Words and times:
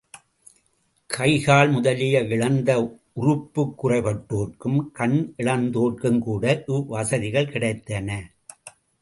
கைகால் 1.09 1.69
முதலியன 1.69 2.27
இழந்து 2.27 2.75
உறுப்புக்குறை 3.21 3.99
பட்டோர்க்கும், 4.07 4.79
கண் 4.91 5.15
இழந்தோர்க்கும்கூட 5.37 6.45
இவ் 6.67 6.87
வசதிகள் 6.87 7.51
கிடைத்தன. 7.53 8.09